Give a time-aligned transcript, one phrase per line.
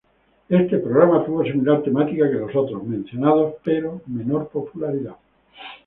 [0.49, 5.17] Este programa tuvo similar temática que los otros mencionados, pero menor popularidad.